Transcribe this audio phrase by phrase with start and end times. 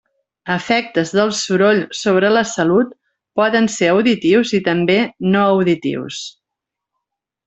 [0.51, 2.95] Efectes del soroll sobre la salut
[3.41, 4.97] poden ser auditius i també
[5.35, 6.23] no auditius.